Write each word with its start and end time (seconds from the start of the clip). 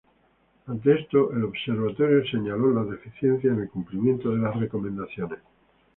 Ante 0.65 0.99
esto, 0.99 1.31
el 1.31 1.43
Observatorio 1.43 2.25
señalo 2.25 2.71
las 2.73 2.89
deficiencias 2.89 3.53
en 3.53 3.61
el 3.61 3.69
cumplimiento 3.69 4.31
de 4.31 4.39
las 4.39 4.59
recomendaciones. 4.59 5.37